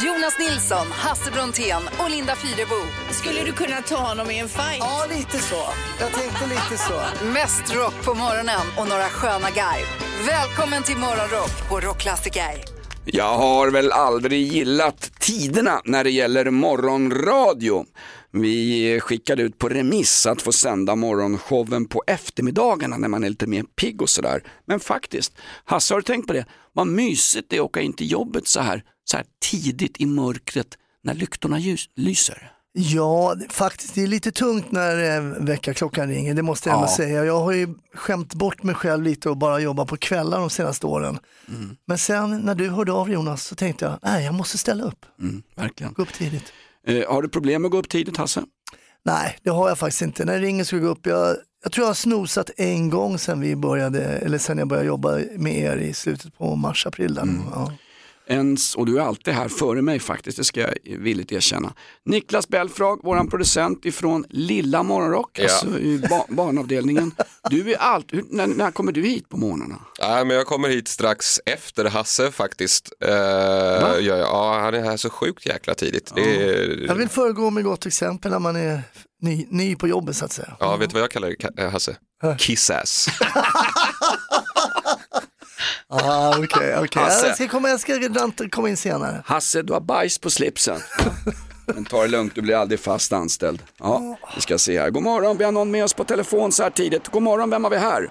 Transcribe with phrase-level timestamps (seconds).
[0.00, 2.80] Jonas Nilsson, Hasse Brontén och Linda Fyrebo.
[3.10, 4.78] Skulle du kunna ta honom i en fight?
[4.78, 5.62] Ja, lite så.
[6.00, 7.24] Jag tänkte lite så.
[7.24, 9.86] Mest rock på morgonen och några sköna garv.
[10.26, 12.64] Välkommen till Morgonrock på Rockklassiker.
[13.04, 17.84] Jag har väl aldrig gillat tiderna när det gäller morgonradio.
[18.32, 23.46] Vi skickade ut på remiss att få sända morgonshowen på eftermiddagarna när man är lite
[23.46, 24.42] mer pigg och sådär.
[24.66, 25.32] Men faktiskt,
[25.64, 26.46] Hasse har du tänkt på det?
[26.72, 30.06] Vad mysigt det är att åka in till jobbet så här, så här tidigt i
[30.06, 32.48] mörkret när lyktorna ljus, lyser.
[32.74, 36.96] Ja, faktiskt det är lite tungt när eh, väckarklockan ringer, det måste jag ändå Ja.
[36.96, 37.24] säga.
[37.24, 40.86] Jag har ju skämt bort mig själv lite och bara jobbat på kvällar de senaste
[40.86, 41.18] åren.
[41.48, 41.76] Mm.
[41.86, 45.06] Men sen när du hörde av Jonas så tänkte jag, nej jag måste ställa upp,
[45.20, 45.92] Mm, verkligen.
[45.92, 46.52] gå upp tidigt.
[46.86, 48.42] Eh, har du problem med att gå upp tidigt Hasse?
[49.04, 50.24] Nej, det har jag faktiskt inte.
[50.24, 51.06] När det ringer ska jag gå upp.
[51.06, 54.86] Jag, jag tror jag har snosat en gång sen vi började, eller sen jag började
[54.88, 57.14] jobba med er i slutet på mars-april.
[57.14, 57.22] där.
[57.22, 57.42] Mm.
[57.52, 57.72] Ja.
[58.26, 61.72] Ens, och du är alltid här före mig faktiskt, det ska jag villigt erkänna.
[62.04, 65.42] Niklas Belfrag, våran producent ifrån Lilla Morgonrock, Ja.
[65.44, 67.14] alltså i ba- barnavdelningen.
[67.50, 69.78] Du är allt, hur, när, när kommer du hit på morgnarna?
[70.00, 72.92] Nej, men jag kommer hit strax efter Hasse faktiskt.
[73.04, 76.12] Uh, ja, ja, han är här så sjukt jäkla tidigt.
[76.14, 78.82] Det är, Jag vill föregå med gott exempel när man är
[79.20, 80.56] ny, ny på jobbet så att säga.
[80.60, 81.96] Ja, vet du vad jag kallar eh, Hasse?
[82.38, 83.06] Kissass.
[85.92, 87.02] Ah, okej, okej.
[87.02, 87.26] Hasse.
[87.26, 87.98] Jag ska komma, jag ska
[88.50, 89.22] komma in senare.
[89.26, 90.80] Hasse, du har bajs på slipsen.
[91.66, 93.62] Men ta det lugnt, du blir aldrig fast anställd.
[93.78, 94.90] Ja, vi ska se här.
[94.90, 97.08] God morgon, vi har någon med oss på telefon så här tidigt.
[97.08, 98.10] God morgon, vem har vi här?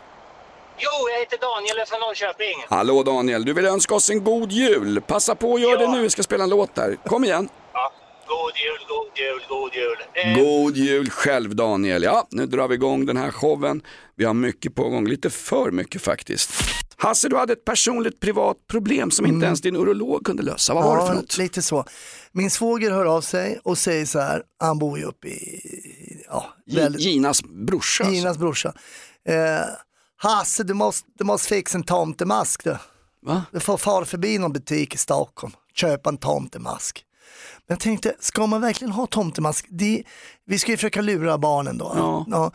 [0.77, 2.65] Jo, jag heter Daniel från Norrköping.
[2.69, 5.01] Hallå Daniel, du vill önska oss en god jul.
[5.01, 6.97] Passa på att göra det nu, vi ska spela en låt där.
[7.05, 7.49] Kom igen.
[7.73, 7.91] Ja,
[8.33, 9.97] god jul, god jul, god jul.
[10.13, 12.03] Eh, God jul själv Daniel.
[12.03, 13.81] Ja, nu drar vi igång den här showen.
[14.15, 16.51] Vi har mycket på gång, lite för mycket faktiskt.
[16.97, 20.73] Hasse, du hade ett personligt privat problem som inte ens din urolog kunde lösa.
[20.73, 21.37] Vad var det för något?
[21.37, 21.85] lite så.
[22.31, 26.53] Min svåger hör av sig och säger så här, han bor ju uppe i, ja,
[26.65, 28.03] väldigt, Ginas brorsa.
[28.03, 28.15] alltså.
[28.15, 28.73] Ginas brorsa.
[29.27, 29.35] Eh,
[30.17, 32.75] Hasse, du måste, du måste fixa en tomtemask du.
[33.21, 33.43] Va?
[33.51, 37.05] Du får fara förbi någon butik i Stockholm, köpa en tomtemask.
[37.67, 39.65] Men jag tänkte, ska man verkligen ha tomtemask?
[39.69, 40.03] Det,
[40.45, 41.93] vi ska ju försöka lura barnen då.
[42.27, 42.51] Ja.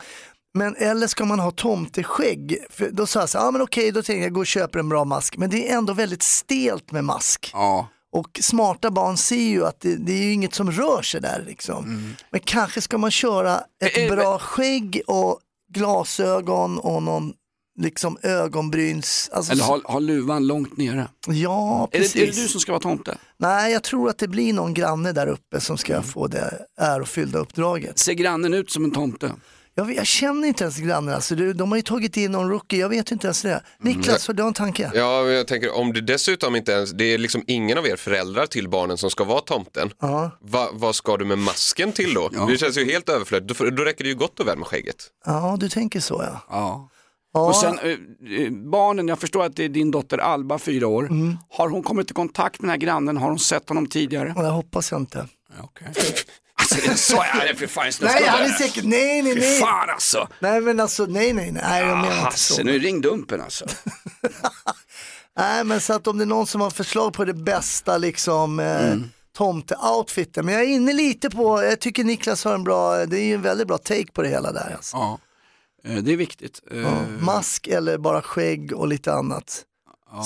[0.53, 2.57] Men eller ska man ha tomteskägg?
[2.69, 4.79] För då sa jag så här, ja men okej, då tänkte jag gå och köpa
[4.79, 5.37] en bra mask.
[5.37, 7.49] Men det är ändå väldigt stelt med mask.
[7.53, 7.87] Ja.
[8.11, 11.43] Och smarta barn ser ju att det, det är ju inget som rör sig där
[11.47, 12.13] liksom.
[12.29, 14.11] Men kanske ska man köra ett Mm.
[14.11, 15.39] Eh, eh, bra skägg och
[15.73, 17.33] glasögon och någon
[17.77, 19.29] liksom ögonbryns...
[19.33, 21.07] Alltså, Eller ha, ha luvan långt nere.
[21.27, 22.13] Ja, Är precis.
[22.13, 23.17] det, är det du som ska vara tomte?
[23.37, 27.39] Nej, jag tror att det blir någon granne där uppe som ska få det ärofyllda
[27.39, 27.99] uppdraget.
[27.99, 29.31] Ser grannen ut som en tomte?
[29.75, 32.79] Jag, jag känner inte ens grannen, alltså, de, de har ju tagit in någon rookie,
[32.79, 33.63] jag vet inte ens det.
[33.79, 34.91] Niklas, har du en tanke?
[34.93, 37.95] Ja, men jag tänker om det dessutom inte ens, det är liksom ingen av er
[37.95, 39.89] föräldrar till barnen som ska vara tomten.
[39.99, 40.31] Ja.
[40.41, 42.29] Va, vad ska du med masken till då?
[42.33, 42.45] Ja.
[42.45, 43.59] Det känns ju helt överflödigt.
[43.59, 45.07] Då, då räcker det ju gott och väl med skägget.
[45.25, 46.41] Ja, du tänker så ja.
[46.49, 46.89] Ja.
[47.37, 47.47] Ja.
[47.47, 47.89] Och sen eh,
[48.41, 51.03] eh, barnen, jag förstår att det är din dotter Alba, fyra år.
[51.05, 51.37] Mm.
[51.49, 53.17] Har hon kommit i kontakt med den här grannen?
[53.17, 54.33] Har hon sett honom tidigare?
[54.35, 55.27] Ja, Jag hoppas jag inte.
[55.61, 55.87] Okej.
[56.59, 59.39] Alltså det är så är det för fan Nej, han är säkert, nej, nej, Fy
[59.39, 59.59] nej.
[59.59, 60.27] fan alltså.
[60.39, 62.63] Nej, men alltså, nej, nej, nej, jag menar inte Hasse, så.
[62.63, 63.65] nu ring Dumpen alltså.
[65.37, 68.59] Nej, men så att om det är någon som har förslag på det bästa liksom
[68.59, 69.03] eh, Mm.
[69.37, 70.43] tomte-outfiten.
[70.45, 73.33] Men jag är inne lite på, jag tycker Niklas har en bra, det är ju
[73.33, 74.73] en väldigt bra take på det hela där.
[74.75, 74.97] Alltså.
[74.97, 75.19] Ja.
[75.83, 76.61] Eh, Det är viktigt.
[76.71, 79.63] Eh, Ja, mask eller bara skägg och lite annat.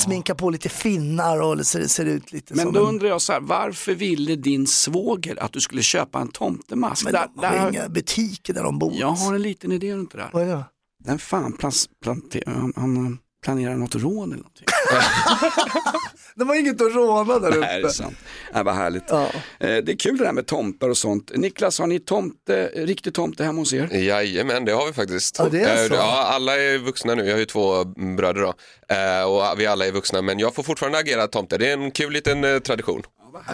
[0.04, 2.86] Sminka på lite finnar och så det ser ut lite Men då en...
[2.88, 7.04] undrar jag så här, varför ville din svåger att du skulle köpa en tomtemask?
[7.04, 8.94] Men Där- de har där- inga butiker där de bor.
[8.96, 10.30] Jag har en liten idé runt det där.
[10.34, 10.64] Vad är det?
[11.04, 14.66] Den fan plans, plante, han, han planerar något rån eller någonting.
[16.36, 17.60] De har inget att råna där uppe.
[17.60, 18.18] Nej, det är sant.
[18.54, 19.04] Nej, vad härligt.
[19.08, 19.22] Ja.
[19.60, 21.32] Eh, Det är kul det där med tomtar och sånt.
[21.36, 23.90] Niklas, har ni tomte, riktig tomte hemma hos er?
[23.98, 25.36] Jajamän, det har vi faktiskt.
[25.40, 25.94] Ja, det är Eh, så.
[25.94, 27.84] Ja, alla är vuxna nu, jag har ju två
[28.18, 28.54] bröder då.
[28.96, 31.58] Eh, och vi alla är vuxna, men jag får fortfarande agera tomte.
[31.58, 32.60] Det är en kul liten eh,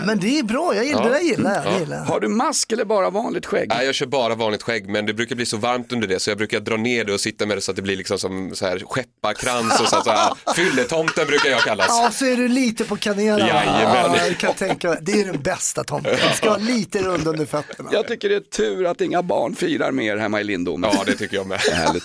[0.06, 1.10] Men det är bra, jag gillar, Ja.
[1.10, 1.74] det gillar jag.
[1.74, 1.80] Ja.
[1.80, 2.06] Gillar.
[2.06, 3.70] Har du mask eller bara vanligt skägg?
[3.70, 6.30] Nej, jag kör bara vanligt skägg, men det brukar bli så varmt under det så
[6.30, 8.56] jag brukar dra ner det och sitta med det så att det blir liksom som
[8.56, 11.88] så här skepparkrans och så, så här, fylletomten brukar jag kallas.
[11.90, 13.48] Ja, så är du lite på kanelen.
[13.48, 14.12] Jajamän.
[14.16, 14.98] Ja, jag kan tänka.
[15.02, 16.16] Det är den bästa tomten.
[16.30, 17.90] Det ska vara lite rund under fötterna.
[17.94, 20.88] Jag tycker det är tur att inga barn firar mer hemma i Lindome.
[20.94, 21.60] Ja, det tycker jag med.
[21.74, 22.04] Härligt.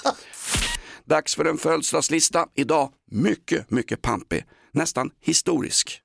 [1.05, 2.47] Dags för en födelsedagslista.
[2.55, 4.45] Idag mycket, mycket pampig.
[4.75, 5.99] Nästan historisk.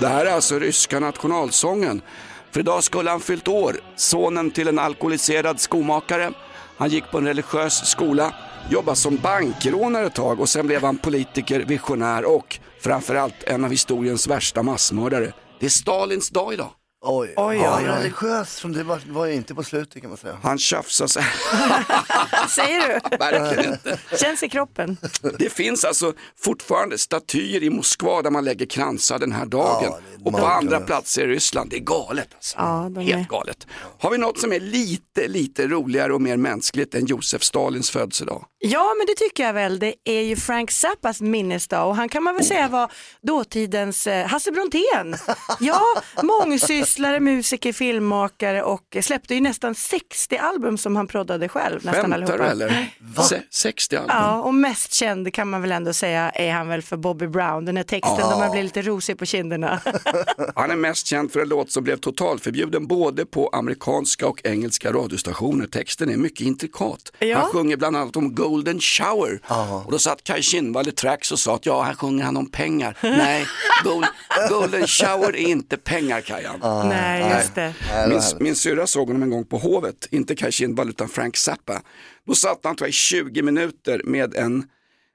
[0.00, 2.02] Det här är alltså ryska nationalsången.
[2.50, 6.32] För idag skulle han fyllt år, sonen till en alkoholiserad skomakare.
[6.76, 8.34] Han gick på en religiös skola,
[8.70, 13.70] jobbade som bankrånare ett tag och sen blev han politiker, visionär och framförallt en av
[13.70, 15.32] historiens värsta massmördare.
[15.60, 16.70] Det är Stalins dag idag.
[17.00, 17.96] Oj, Oj, ja, oj, oj.
[17.98, 20.38] religiös som det var, var jag inte på slutet kan man säga.
[20.42, 21.22] Han tjafsar sig,
[22.48, 23.16] Säger du?
[23.16, 23.98] verkligen inte.
[24.20, 24.96] Känns i kroppen.
[25.38, 29.82] Det finns alltså fortfarande statyer i Moskva där man lägger kransar den här dagen.
[29.84, 31.70] Ja, och på andra platser i Ryssland.
[31.70, 32.56] Det är galet alltså.
[32.58, 33.66] Ja, de Helt är- galet.
[33.98, 38.44] Har vi något som är lite, lite roligare och mer mänskligt än Josef Stalins födelsedag?
[38.60, 39.78] Ja, men det tycker jag väl.
[39.78, 44.26] Det är ju Frank Zappas minnesdag och han kan man väl säga var dåtidens eh,
[44.26, 45.16] Hasse Brontén.
[45.60, 45.80] Ja,
[46.22, 51.84] mångsysslare, musiker, filmmakare och släppte ju nästan 60 album som han proddade själv.
[51.84, 52.86] Nästan Skämtar du eller?
[53.28, 54.10] Se- 60 album?
[54.16, 57.64] Ja, och mest känd kan man väl ändå säga är han väl för Bobby Brown,
[57.64, 59.80] den här texten då man blir lite rosig på kinderna.
[60.54, 64.92] Han är mest känd för en låt som blev totalförbjuden både på amerikanska och engelska
[64.92, 65.66] radiostationer.
[65.66, 67.12] Texten är mycket intrikat.
[67.18, 67.38] Ja.
[67.38, 69.40] Han sjunger bland annat om Golden Shower.
[69.84, 72.50] Och då satt Kaj Kindvall i Trax och sa att ja, här sjunger han om
[72.50, 72.98] pengar.
[73.02, 73.46] Nej,
[73.84, 74.06] Gold,
[74.48, 76.88] Golden Shower är inte pengar Kajan.
[76.88, 77.74] Nej, just det.
[78.08, 81.82] Min, min syrra såg honom en gång på Hovet, inte Kaj Kindvall utan Frank Zappa.
[82.26, 84.64] Då satt han tror jag, i 20 minuter med en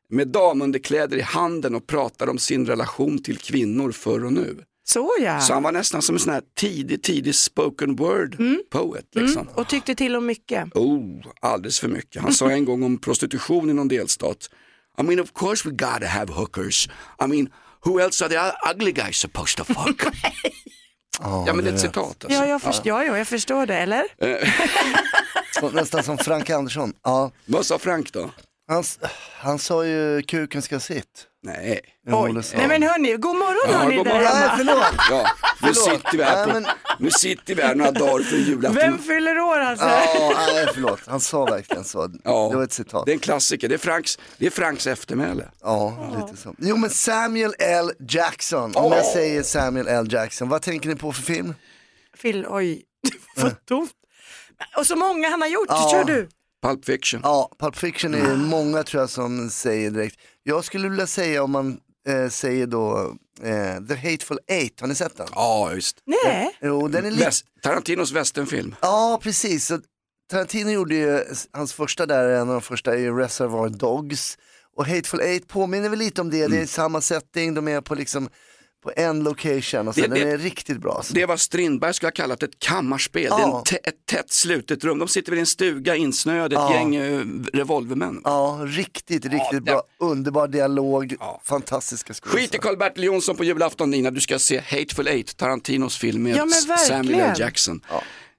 [0.09, 4.57] med damunderkläder i handen och pratade om sin relation till kvinnor förr och nu.
[4.85, 5.39] Så ja.
[5.41, 8.37] Så han var nästan som en sån här tidig, tidig spoken word
[8.71, 9.05] poet.
[9.15, 9.47] Liksom.
[9.47, 10.75] Och tyckte till om mycket.
[10.75, 12.21] Oh, alldeles för mycket.
[12.21, 14.49] Han sa en gång om prostitution i någon delstat.
[14.99, 16.87] I mean of course we gotta have hookers.
[17.23, 17.49] I mean
[17.85, 20.01] who else are the ugly guys supposed to fuck?
[21.19, 22.39] ja men det är ett citat alltså.
[22.39, 24.03] Ja, jag, först- ja, ja, jag förstår det, eller?
[25.59, 26.93] Så, nästan som Frank Andersson.
[27.03, 28.29] Ja, Vad sa Frank då?
[28.67, 28.83] han,
[29.37, 31.27] han sa ju kuken ska sitt.
[31.43, 31.79] Nej.
[32.07, 32.33] Oj.
[32.55, 34.29] Nej men hörni, god morgon Ja, hörni god där morgon.
[34.33, 34.53] Nej, hemma.
[34.57, 34.95] förlåt.
[35.09, 35.27] Ja,
[35.61, 35.83] nu Förlåt.
[35.97, 38.75] sitter vi här, på, Nej, men- nu sitter vi här några dagar för julafton.
[38.75, 39.85] Vem fyller år alltså?
[39.85, 40.99] Ja, nej, förlåt.
[41.07, 42.09] Han sa verkligen så.
[42.23, 43.05] Ja, Det var ett citat.
[43.05, 45.47] Det är en klassiker, det är Franks, det är Franks eftermäle.
[45.61, 45.97] Ja,
[46.27, 46.55] lite så.
[46.57, 47.91] Jo men Samuel L.
[48.09, 50.07] Jackson, om jag säger Samuel L.
[50.11, 51.53] Jackson, vad tänker ni på för film?
[52.21, 52.83] Phil, oj,
[53.35, 53.91] vad tomt.
[54.77, 55.89] Och så många han har gjort, Ja.
[55.91, 56.29] kör du.
[56.63, 57.21] Pulp Fiction.
[57.23, 60.15] Ja, Pulp Fiction är många tror jag som säger direkt.
[60.43, 64.95] Jag skulle vilja säga om man eh, säger då eh, The Hateful Eight, har ni
[64.95, 65.27] sett den?
[65.35, 65.97] Ja, just.
[66.05, 67.25] Nej, Jo, den är lite...
[67.25, 68.75] Väst, Tarantinos västernfilm.
[68.81, 69.65] Ja, precis.
[69.65, 69.79] Så
[70.31, 74.37] Tarantino gjorde ju, hans första där, en av de första är ju Reservoir Dogs.
[74.75, 77.95] Och Hateful Eight påminner väl lite om det, det är samma setting, de är på
[77.95, 78.29] liksom
[78.83, 80.93] på en location och så, Det- den det- är riktigt bra.
[80.93, 81.09] alltså.
[81.13, 81.15] Så.
[81.19, 83.23] Det var Strindberg skulle ha kallat ett kammarspel.
[83.23, 83.63] Det är Ja.
[83.67, 84.99] tä- ett tätt slutet rum.
[84.99, 86.73] De sitter väl i en stuga insnöade, ett Ja.
[86.73, 87.21] gäng eh,
[87.53, 88.21] revolvermän.
[88.23, 89.83] Ja, riktigt, riktigt det- bra.
[89.99, 92.61] Underbar dialog, fantastiska Skit i skådespelare.
[92.61, 96.47] Karl-Bertil Jonsson på julafton Nina, du ska se Hateful Eight, Tarantinos film med Ja.
[96.87, 97.35] Samuel L.
[97.39, 97.81] Jackson.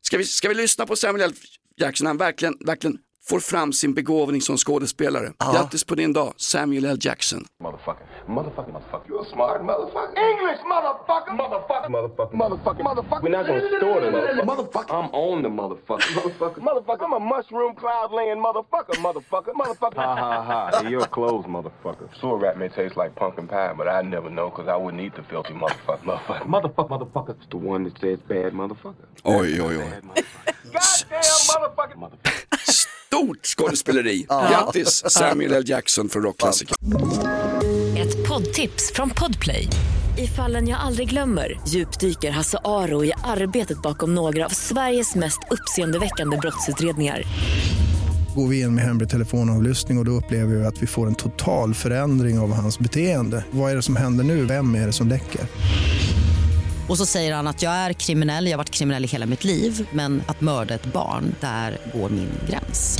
[0.03, 1.33] Ska, vi, ska vi lyssna på Samuel L.
[1.77, 2.07] Jackson?
[2.07, 2.99] Han verkligen, verkligen
[3.29, 5.33] får fram sin begåvning som skådespelare.
[5.53, 6.97] Grattis på din dag, Samuel L.
[7.01, 7.45] Jackson.
[7.63, 8.07] Motherfucker.
[8.27, 8.73] Motherfucker.
[8.73, 9.09] Motherfucker.
[9.09, 10.19] You're smart motherfucker.
[10.31, 11.33] English, motherfucker.
[11.43, 11.89] Motherfucker.
[11.89, 12.37] Motherfucker.
[12.37, 12.83] Motherfucker.
[12.83, 13.23] Motherfucker.
[13.23, 14.45] We're not gonna store the motherfucker.
[14.51, 14.95] Motherfucker.
[14.99, 16.11] I'm on the motherfucker.
[16.19, 16.61] Motherfucker.
[16.69, 17.05] Motherfucker.
[17.05, 18.97] I'm a mushroom cloud laying motherfucker.
[19.07, 19.53] Motherfucker.
[19.63, 19.97] Motherfucker.
[19.97, 20.83] Ha ha ha.
[20.83, 22.09] Hey, you're closed, motherfucker.
[22.21, 25.15] Sewer rat may taste like pumpkin pie, but I never know because I wouldn't eat
[25.15, 26.05] the filthy motherfucker.
[26.05, 26.47] Motherfucker.
[26.47, 26.89] Motherfucker.
[26.89, 27.37] Motherfucker.
[27.41, 29.07] It's the one that says bad motherfucker.
[29.25, 30.25] Oj, oj, oj.
[30.73, 31.97] Goddamn motherfucker.
[31.97, 32.44] Motherfucker.
[33.15, 34.27] Stort skådespeleri.
[34.51, 35.63] Grattis Samuel L.
[35.67, 36.77] Jackson från rockklassiker.
[37.99, 39.69] Ett poddtips från Podplay.
[40.19, 45.39] I fallen jag aldrig glömmer djupdyker Hasse Aro i arbetet bakom några av Sveriges mest
[45.51, 47.23] uppseendeväckande brottsutredningar.
[48.37, 51.15] Går vi in med hemlig telefonavlyssning och, och då upplever vi att vi får en
[51.15, 53.45] total förändring av hans beteende.
[53.51, 54.45] Vad är det som händer nu?
[54.45, 55.41] Vem är det som läcker?
[56.89, 59.45] Och så säger han att jag är kriminell, jag har varit kriminell i hela mitt
[59.45, 62.99] liv men att mörda ett barn, där går min gräns.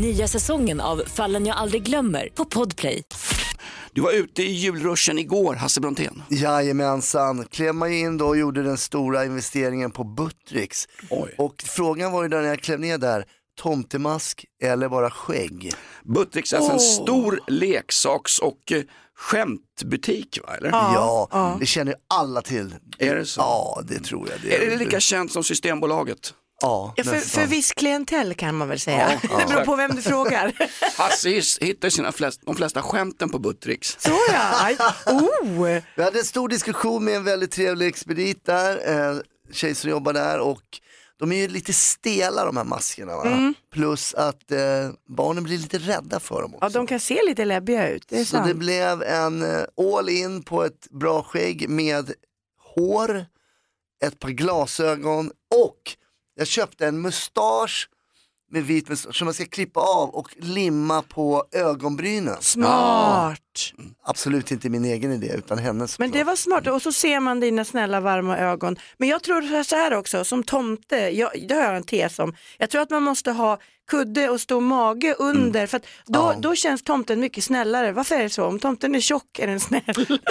[0.00, 3.02] Nya säsongen av Fallen jag aldrig glömmer på Podplay.
[3.92, 6.22] Du var ute i julruschen igår, Hasse Brontén.
[6.30, 10.88] Jajamensan, klev man in då och gjorde den stora investeringen på Buttricks.
[11.10, 11.34] Oj.
[11.38, 13.24] Och frågan var ju där när jag klev ner där,
[13.60, 15.72] tomtemask eller bara skägg?
[16.04, 18.82] Buttricks är alltså en stor leksaks och eh,
[19.16, 20.54] skämtbutik, va?
[20.56, 20.70] Eller?
[20.70, 22.74] Ja, det känner ju alla till.
[22.98, 23.40] Är det så?
[23.40, 24.52] Ja, det tror jag.
[24.52, 26.34] Är det lika känt som Systembolaget?
[26.60, 29.20] Ja, ja, för, för viss klientell kan man väl säga.
[29.22, 30.52] Ja, det beror på vem du frågar.
[30.98, 31.28] Hasse
[31.60, 33.96] hittar sina flest, de flesta skämten på Buttricks.
[33.98, 34.76] Så ja, Aj.
[35.06, 35.78] oh.
[35.96, 39.16] Vi hade en stor diskussion med en väldigt trevlig expedit där, eh,
[39.52, 40.62] tjej som jobbar där och
[41.18, 43.16] de är ju lite stela de här maskerna.
[43.16, 43.54] Va?
[43.72, 44.58] Plus att eh,
[45.08, 46.64] barnen blir lite rädda för dem också.
[46.66, 48.56] Ja, de kan se lite läbbiga ut, det Så det sant.
[48.56, 49.64] blev en eh,
[49.96, 52.12] all in på ett bra skägg med
[52.74, 53.26] hår,
[54.04, 55.30] ett par glasögon
[55.64, 55.80] och
[56.34, 57.88] jag köpte en mustasch
[58.50, 62.36] med vit mustasch som man ska klippa av och limma på ögonbrynen.
[62.40, 63.40] Smart.
[64.02, 65.98] Absolut inte min egen idé utan hennes.
[65.98, 68.76] Men det var smart och så ser man dina snälla varma ögon.
[68.98, 72.34] Men jag tror så här också, som tomte, jag, det har jag en tes om.
[72.58, 73.58] Jag tror att man måste ha
[73.90, 76.34] kudde och stor mage under för att då, Ja.
[76.40, 77.92] då känns tomten mycket snällare.
[77.92, 78.44] Varför är det så?
[78.44, 79.82] Om tomten är tjock är den snäll.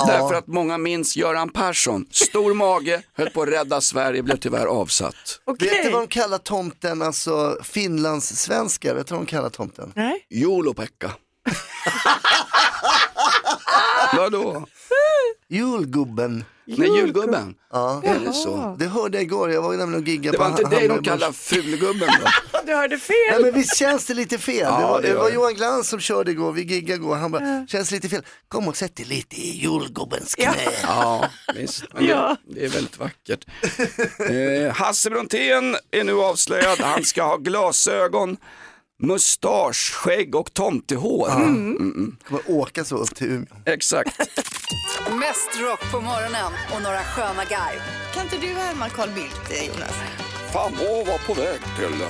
[0.07, 4.65] Därför att många minns Göran Persson, stor mage, höll på att rädda Sverige, blev tyvärr
[4.65, 5.15] avsatt.
[5.59, 9.91] Vet du vad de kallar tomten, alltså finlandssvenskar, vet du vad de kallar tomten?
[9.95, 10.25] Nej.
[10.29, 11.11] Jolopekka.
[14.17, 14.65] Vadå?
[15.49, 16.45] Julgubben.
[16.65, 17.55] Nej, julgubben.
[17.71, 18.01] Ja.
[18.05, 18.75] Är det så?
[18.79, 21.03] Det hörde jag igår, jag var nämligen och giggade Det på var inte dig de
[21.03, 21.35] kallar Börs.
[21.37, 22.29] fulgubben då?
[22.65, 23.15] Du hörde fel.
[23.31, 24.57] Nej men visst känns det lite fel?
[24.59, 25.35] Ja, det var, det det gör var det.
[25.35, 28.23] Johan Glans som körde igår, vi giggade igår, han bara, känns lite fel.
[28.47, 30.53] Kom och sätt dig lite i julgubbens knä.
[30.83, 31.83] Ja, visst.
[31.93, 32.37] Men Ja.
[32.47, 33.45] det, det är väldigt vackert.
[34.67, 36.79] Eh, Hasse Brontén är nu avslöjad.
[36.79, 38.37] Han ska ha glasögon,
[39.03, 41.29] mustasch, skägg och tomtehår.
[41.31, 43.47] Mm, Kommer åka så upp till Umeå.
[43.65, 44.17] Exakt.
[45.19, 47.79] Mest rock på morgonen och några sköna garv.
[48.13, 49.95] Kan inte du härma Carl Bildt, eh, Jonas?
[50.53, 52.05] Fan, vad var på väg till...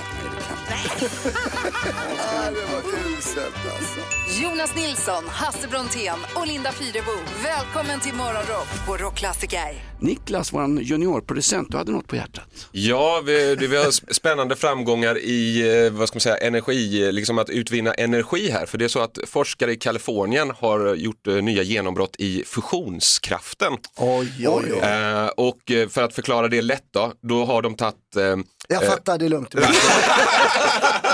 [0.69, 4.41] Nej, det kan Nej, det var uselt alltså.
[4.43, 7.11] Jonas Nilsson, Hasse Brontén och Linda Fyrebo.
[7.43, 9.83] Välkommen till Morgonrock på Rockklassiker.
[9.99, 12.43] Niklas, vår juniorproducent, du hade något på hjärtat.
[12.71, 17.11] Ja, vi, det- vi har sp- spännande framgångar i, eh, vad ska man säga, energi,
[17.11, 18.65] liksom att utvinna energi här.
[18.65, 23.73] För det är så att forskare i Kalifornien har gjort eh, nya genombrott i fusionskraften.
[23.97, 24.79] Oj, oj, oj.
[24.79, 28.35] Eh, och eh, för att förklara det lätt då, då har de tagit eh,
[28.67, 29.55] Jag fattar, det är lugnt.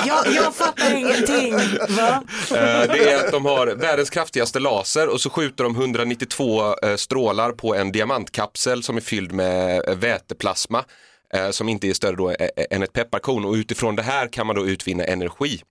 [0.05, 1.53] Jag, jag fattar ingenting.
[1.89, 2.23] Va?
[2.51, 6.95] Eh, Det är att de har världens kraftigaste laser och så skjuter de 192 eh,
[6.95, 10.83] strålar på en diamantkapsel som är fylld med eh, väteplasma
[11.33, 14.47] eh, som inte är större då eh, än ett pepparkorn och utifrån det här kan
[14.47, 15.61] man då utvinna energi.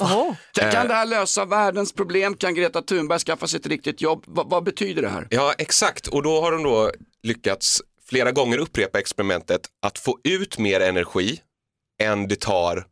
[0.00, 0.34] Oho.
[0.54, 0.72] Kan, Eh.
[0.72, 2.34] kan det här lösa världens problem?
[2.36, 4.24] Kan Greta Thunberg skaffa sig ett riktigt jobb?
[4.26, 5.26] Va, vad betyder det här?
[5.30, 6.06] Ja, exakt.
[6.06, 6.90] Och då har de då
[7.22, 7.82] lyckats
[8.14, 11.40] flera gånger upprepa experimentet att få ut mer energi
[12.02, 12.86] än det tar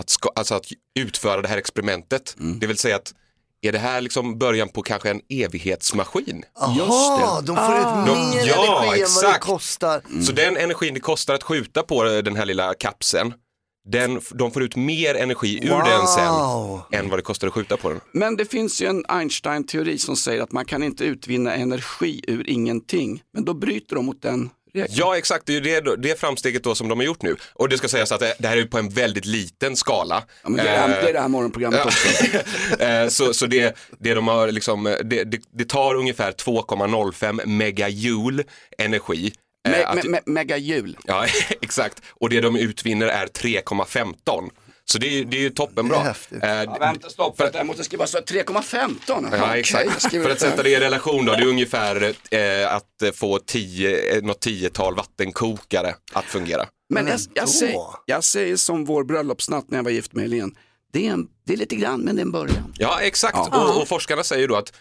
[0.00, 0.66] att, ska, alltså att
[0.98, 2.36] utföra det här experimentet.
[2.60, 3.14] Det vill säga att
[3.62, 6.44] är det här liksom början på kanske en evighetsmaskin?
[6.54, 10.02] Jaha, de får ut De- mer ja, energi än vad det kostar.
[10.26, 13.34] Så den energin det kostar att skjuta på den här lilla kapseln,
[13.88, 16.82] den, de får ut mer energi ur den sen Wow.
[16.92, 18.00] än vad det kostar att skjuta på den.
[18.12, 22.50] Men det finns ju en Einstein-teori som säger att man kan inte utvinna energi ur
[22.50, 23.22] ingenting.
[23.32, 24.50] Men då bryter de mot den.
[24.88, 27.36] Ja exakt, det är ju det, det framsteget då som de har gjort nu.
[27.52, 30.24] Och det ska sägas att det, det här är på en väldigt liten skala.
[30.42, 32.08] Ja, men det, är, Eh, det är det här morgonprogrammet också.
[32.84, 38.44] Eh, så så det, det de har liksom, det, det tar ungefär 2,05 megajoule
[38.78, 39.32] energi.
[39.64, 40.96] Eh, Me, att- me, me, megajul.
[41.04, 41.26] Ja,
[41.62, 42.02] exakt.
[42.20, 44.50] Och det de utvinner är 3,15.
[44.84, 46.14] Så det är, ju- det är ju toppenbra.
[46.30, 46.58] Det är.
[46.58, 49.28] Eh, Ja, vänta, stopp, för att jag måste skriva så 3,15.
[49.32, 50.02] Ja, exakt.
[50.02, 54.16] skriver För att sätta det i relation då, det är ungefär eh, att få tio,
[54.16, 56.66] eh, något tiotal vattenkokare att fungera.
[56.88, 60.52] Men jag, jag, säger, jag säger som vår bröllopsnatt när jag var gift med Helene.
[60.92, 62.74] Det är, en, det är lite grann, men det är en början.
[62.78, 63.36] Ja, exakt.
[63.38, 64.72] Och, och forskarna säger då att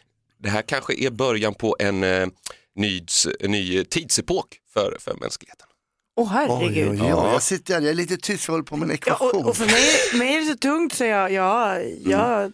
[0.44, 2.28] det här kanske är början på en eh,
[2.76, 3.06] ny,
[3.40, 5.68] en ny tidsepok för, för mänskligheten.
[6.16, 6.90] Åh Oj, herregud.
[6.90, 7.08] oj, oj.
[7.08, 9.44] Jag sitter här, jag är lite tyst, jag håller på med en Ja, ekvation.
[9.44, 12.52] och, och för mig, mig är det så tungt så jag, ja, jag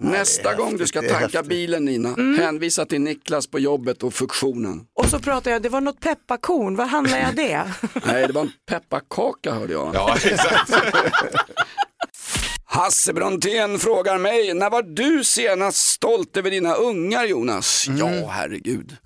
[0.00, 4.80] Nästa gång du ska tanka bilen Nina, hänvisa till Niklas på jobbet och funktionen.
[4.94, 7.62] och så pratar jag, det var något pepparkorn, vad handlar jag det?
[8.06, 9.94] Nej, det var en pepparkaka hörde jag.
[9.94, 10.72] Ja, exakt.
[12.64, 17.86] Hasse Brontén frågar mig, när var du senast stolt över dina ungar Jonas?
[17.98, 18.96] Ja, herregud.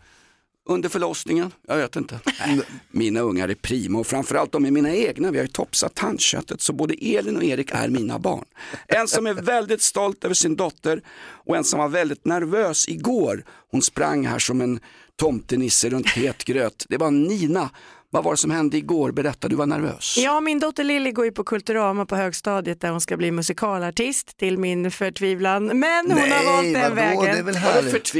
[0.64, 1.52] Under förlossningen?
[1.66, 2.21] Jag vet inte.
[2.90, 5.31] Mina ungar är prima och framförallt de är mina egna.
[5.31, 8.45] Vi har ju topsat tandköttet så både Elin och Erik är mina barn.
[8.88, 11.02] En som är väldigt stolt över sin dotter
[11.47, 13.45] och en som var väldigt nervös igår.
[13.71, 14.81] Hon sprang här som en
[15.16, 16.87] tomtenisse runt het gröt.
[16.88, 17.71] Det var Nina.
[18.14, 19.12] Vad var det som hände igår?
[19.12, 20.16] Berätta, du var nervös.
[20.19, 24.37] Ja, min dotter Lilly går ju på Kulturama på högstadiet där hon ska bli musikalartist
[24.37, 25.64] till min förtvivlan.
[25.66, 27.23] Men hon har valt Nej, den vadå, vägen.
[27.23, 28.14] det är väl härligt.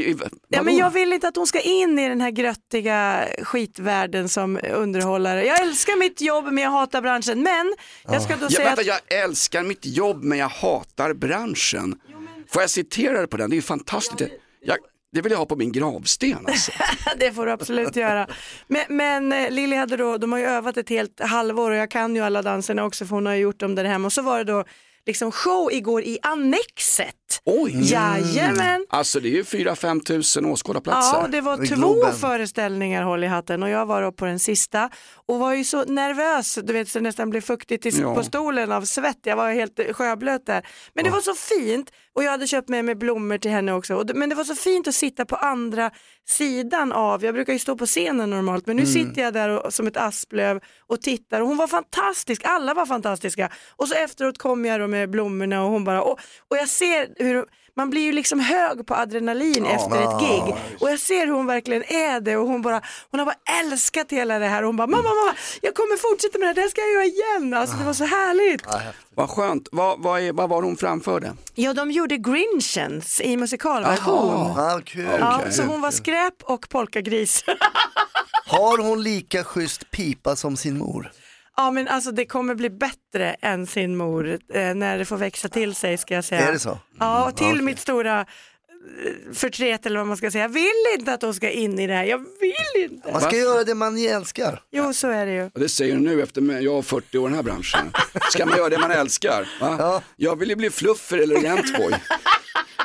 [0.47, 4.59] Ja, men jag vill inte att hon ska in i den här gröttiga skitvärlden som
[4.73, 5.45] underhållare.
[5.45, 7.43] Jag älskar mitt jobb men jag hatar branschen.
[7.43, 7.73] Men
[8.03, 11.95] jag ska då Ja, säga vänta, att jag älskar mitt jobb men jag hatar branschen.
[12.49, 13.49] Får jag citera det på den?
[13.49, 14.31] Det är ju fantastiskt.
[14.65, 14.77] Jag,
[15.13, 16.71] det vill jag ha på min gravsten alltså.
[17.17, 18.27] det får du absolut göra.
[18.67, 21.91] Men, men eh, Lilly hade då, de har ju övat ett helt halvår och jag
[21.91, 24.05] kan ju alla danserna också för hon har ju gjort dem där hemma.
[24.05, 24.63] Och så var det då
[25.05, 27.15] liksom show igår i Annexet.
[27.45, 27.91] Oj!
[27.91, 28.85] Jajamän!
[28.89, 31.17] Alltså det är ju 4-5 tusen åskådarplatser.
[31.21, 32.13] Ja, det var I två Globen.
[32.15, 34.89] föreställningar håll i hatten och jag var upp på den sista
[35.25, 38.15] och var ju så nervös, du vet så det nästan blev fuktigt i, Ja.
[38.15, 40.67] på stolen av svett, jag var helt sjöblöt där.
[40.95, 44.05] Men det var så fint och jag hade köpt med mig blommor till henne också,
[44.15, 45.91] men det var så fint att sitta på andra
[46.29, 49.73] sidan av, jag brukar ju stå på scenen normalt, men nu sitter jag där och,
[49.73, 53.49] som ett asplöv och tittar och hon var fantastisk, alla var fantastiska.
[53.75, 57.22] Och så efteråt kom jag då med blommorna och hon bara, och, och jag ser
[57.23, 61.33] hur man blir ju liksom hög på adrenalin efter ett gig och jag ser hur
[61.33, 64.67] hon verkligen är det och hon bara, hon har bara älskat hela det här och
[64.67, 67.05] hon bara, mamma, mamma, jag kommer fortsätta med det här, det här ska jag göra
[67.05, 67.53] igen.
[67.53, 68.65] Alltså det var så härligt.
[69.15, 69.67] Vad skönt.
[69.71, 71.33] Vad, vad, är, vad var det hon framförde?
[71.55, 74.57] Ja, de gjorde Grinchens i musikalversion.
[74.57, 75.07] Ah, kul.
[75.19, 77.43] Ja, så hon var skräp och polkagris.
[78.45, 81.11] Har hon lika schysst pipa som sin mor?
[81.57, 85.49] Ja men alltså det kommer bli bättre än sin mor eh, när det får växa
[85.49, 86.47] till sig ska jag säga.
[86.47, 86.79] Är det så?
[86.99, 88.25] Ja, och till mitt stora eh,
[89.33, 90.43] förtret eller vad man ska säga.
[90.43, 93.11] Jag vill inte att hon ska in i det här, jag vill inte.
[93.11, 94.61] Man ska göra det man älskar.
[94.71, 95.43] Jo, så är det ju.
[95.53, 97.91] Och det säger du nu efter mig, jag har 40 år i den här branschen.
[98.31, 99.49] Ska man göra det man älskar?
[99.61, 99.75] Va?
[99.79, 100.01] Ja.
[100.15, 101.93] Jag vill ju bli fluffer eller rentboy.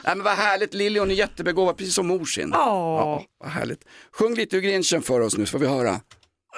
[0.05, 2.55] Nej men vad härligt, Lili hon är jättebegåvad, precis som mor sin.
[2.55, 3.21] Åh.
[3.41, 3.81] Vad härligt.
[4.13, 6.01] Sjung lite ur Grinchen för oss nu så får vi höra.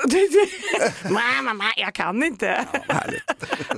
[1.10, 2.66] Mamma, mamma, jag kan inte.
[2.88, 3.00] Ja,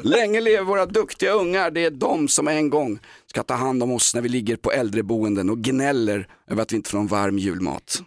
[0.03, 2.99] Länge lever våra duktiga ungar, det är de som en gång
[3.33, 6.77] ska ta hand om oss när vi ligger på äldreboenden och gnäller över att vi
[6.77, 8.03] inte får någon varm julmat.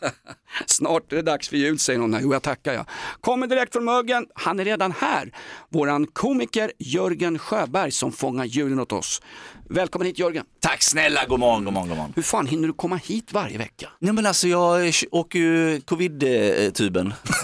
[0.66, 2.86] Snart är det dags för jul säger någon jo jag tackar jag.
[3.20, 5.32] Kommer direkt från Mögen, han är redan här.
[5.68, 9.22] Våran komiker Jörgen Sjöberg som fångar julen åt oss.
[9.68, 10.44] Välkommen hit Jörgen.
[10.60, 12.12] Tack snälla, god morgon, god morgon, god morgon.
[12.16, 13.88] Hur fan hinner du komma hit varje vecka?
[13.98, 17.14] Nej men alltså jag åker ju covid-tuben.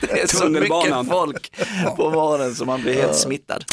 [0.00, 1.56] det är så mycket folk
[1.96, 3.64] på morgonen så man blir helt smittad.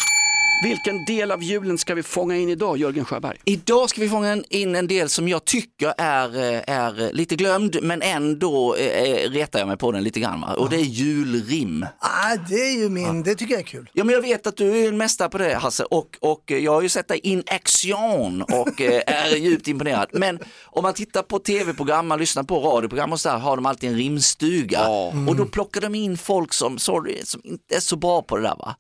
[0.63, 3.37] Vilken del av julen ska vi fånga in idag Jörgen Sjöberg?
[3.45, 7.77] Idag ska vi fånga in en del som jag tycker är, eh, är lite glömd
[7.81, 10.41] men ändå eh, retar jag mig på den lite grann.
[10.41, 10.53] Va?
[10.53, 11.85] Och det är julrim.
[11.99, 13.89] Ah, det är ju min, det tycker jag är kul.
[13.93, 16.71] Ja men jag vet att du är en mästare på det Hasse och, och jag
[16.71, 20.09] har ju sett dig in action och eh, är djupt imponerad.
[20.11, 23.65] Men om man tittar på tv-program, man lyssnar på radioprogram och så där har de
[23.65, 24.87] alltid en rimstuga
[25.27, 28.43] och då plockar de in folk som, sorry, som inte är så bra på det
[28.43, 28.75] där va.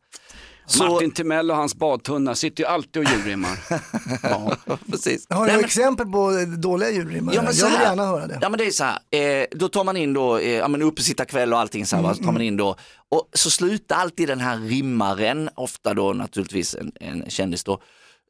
[0.67, 3.59] Så, Martin Timell och hans badtunna sitter ju alltid och julrimmar.
[4.23, 4.55] ja,
[4.91, 5.25] precis.
[5.29, 7.35] Har du Nej, men- exempel på dåliga julrimmare?
[7.35, 8.39] Ja, men så jag vill gärna höra det.
[8.41, 8.99] Ja men det är så här,
[9.41, 12.13] eh, då tar man in då, eh, ja men uppesittarkväll och allting så här, va,
[12.13, 12.75] så tar man in då,
[13.11, 17.81] och så slutar alltid den här rimmaren, ofta då naturligtvis en, en kändis då,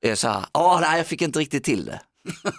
[0.06, 2.02] eh, så här, ja nej jag fick inte riktigt till det.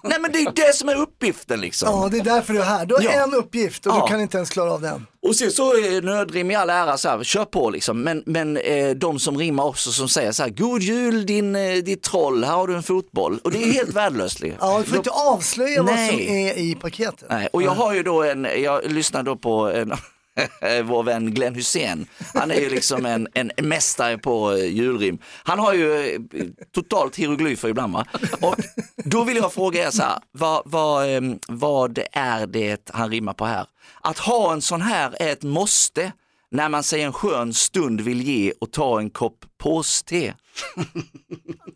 [0.05, 1.89] Nej men det är det som är uppgiften liksom.
[2.01, 2.87] Ja, det är därför du är här.
[2.87, 3.11] Du har Ja.
[3.11, 4.03] en uppgift och Ja.
[4.07, 5.07] du kan inte ens klara av den.
[5.23, 8.03] Och sen så nödrim i all ära, så här, kör på liksom.
[8.03, 11.75] Men, men eh, de som rimmar också som säger så här, god jul din, eh,
[11.75, 13.39] ditt troll, här har du en fotboll.
[13.45, 14.41] Och det är helt värdelöst.
[14.41, 14.69] liksom.
[14.69, 17.25] Ja, du får inte avslöja vad som är i paketet.
[17.31, 19.93] Nej, och jag har ju då en, jag lyssnar då på en,
[20.85, 22.07] vår vän Glenn Hussein.
[22.35, 25.19] Han är ju liksom en, en mästare på eh, julrim.
[25.45, 28.07] Han har ju eh, totalt hieroglyfer ibland va.
[28.41, 28.57] Och
[28.97, 33.33] då vill jag fråga er så här, vad, vad, ehm, vad är det han rimmar
[33.33, 33.67] på här?
[34.01, 36.13] Att ha en sån här är ett måste
[36.51, 40.35] när man sig en skön stund vill ge och ta en kopp påste.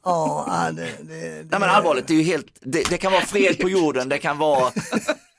[0.05, 3.23] Ja, det, det, det, Nej men allvarligt, det, är ju helt, det, det kan vara
[3.27, 4.73] fred på jorden, det kan vara,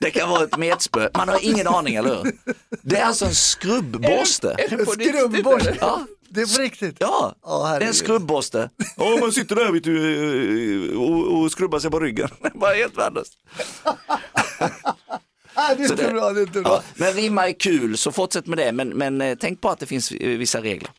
[0.00, 1.08] det kan vara ett metspö.
[1.16, 2.32] Man har ingen aning, eller hur?
[2.82, 4.56] Det är alltså en skrubbborste.
[4.68, 5.76] Skrubbborste.
[5.80, 6.06] Ja.
[6.28, 6.96] Det är på riktigt.
[6.98, 7.94] Ja, Ja, det är en herregud.
[7.94, 8.70] skrubbborste.
[8.96, 12.28] Ja, man sitter där vet du, och, och skrubbar sig på ryggen.
[12.54, 13.32] Bara helt värdelöst.
[15.54, 16.72] Ah, det är Så inte det- bra, det är inte bra.
[16.72, 18.72] Ja, men rimma är kul, så fortsätt med det.
[18.72, 20.90] Men, men eh, tänk på att det finns eh, vissa regler.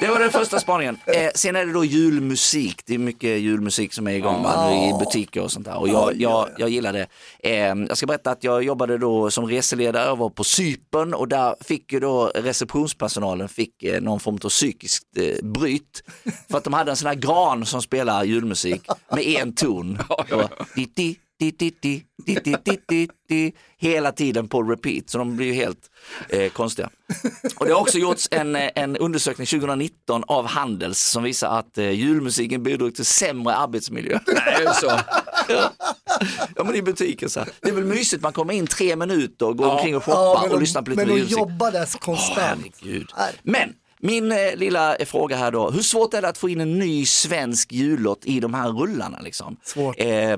[0.00, 0.98] Det var den första spaningen.
[1.06, 2.82] Eh, sen är det då julmusik.
[2.86, 5.78] Det är mycket julmusik som är igång va, nu i butiker och sånt där.
[5.78, 7.06] Och jag, jag, jag gillar det.
[7.38, 7.52] Eh,
[7.88, 11.54] jag ska berätta att jag jobbade då som reseledare och var på Cypern och där
[11.60, 16.02] fick ju då receptionspersonalen fick eh, någon form av psykiskt eh, bryt.
[16.50, 19.98] För att de hade en sån här gran som spelar julmusik med en ton.
[20.08, 21.16] Var di, di,
[21.50, 25.46] di, di, di, di, di, di, di, di, hela tiden på repeat, så de blir
[25.46, 25.90] ju helt
[26.28, 26.90] eh, konstiga.
[27.56, 31.78] Och det har också gjorts en, eh, en undersökning 2019 av Handels som visar att
[31.78, 34.18] eh, julmusiken bidrog till sämre arbetsmiljö.
[34.26, 34.86] Nej, är det så?
[35.48, 35.72] ja.
[36.56, 37.48] ja men i butiken så här.
[37.60, 40.40] Det är väl mysigt, man kommer in tre minuter och går omkring och Ja, shoppar
[40.42, 41.38] men och de- lyssnar på lite Men att julmusik.
[41.38, 42.66] jobba där Åh, konstant.
[42.82, 43.32] Nej.
[43.42, 46.60] Men min eh, lilla eh, fråga här då, hur svårt är det att få in
[46.60, 49.20] en ny svensk jullåt i de här rullarna?
[49.20, 49.56] Liksom?
[49.64, 49.96] Svårt.
[49.98, 50.36] Eh,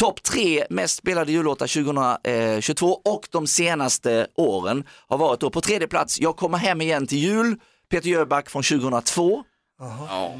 [0.00, 5.88] Topp tre mest spelade jullåtar 2022 och de senaste åren har varit då på tredje
[5.88, 7.56] plats, Jag kommer hem igen till jul,
[7.90, 9.42] Peter Jöback från 2002.
[9.78, 10.34] Ja.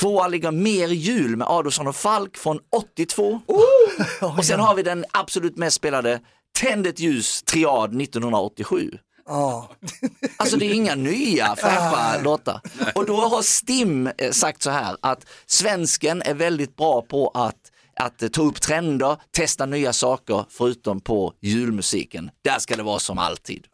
[0.00, 3.40] Tvåa ligger Mer jul med Adolfsson och Falk från 82.
[3.46, 4.36] Oh!
[4.38, 6.20] och sen har vi den absolut mest spelade
[6.60, 8.98] Tänd ett ljus triad 1987.
[9.26, 9.70] Ja.
[10.36, 12.60] Alltså det är inga nya fräscha låtar.
[12.94, 17.70] Och då har Stim eh, sagt så här att svensken är väldigt bra på att
[17.96, 22.30] att ta upp trender, testa nya saker förutom på julmusiken.
[22.44, 23.66] Där ska det vara som alltid.